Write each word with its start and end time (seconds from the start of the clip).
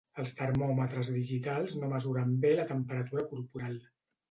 Els 0.21 0.29
termòmetres 0.37 1.09
digitals 1.17 1.77
no 1.83 1.91
mesuren 1.93 2.33
bé 2.47 2.53
la 2.63 2.67
temperatura 2.73 3.29
corporal 3.37 3.81